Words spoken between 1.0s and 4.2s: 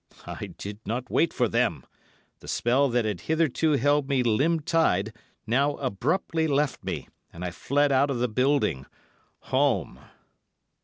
wait for them. The spell that had hitherto held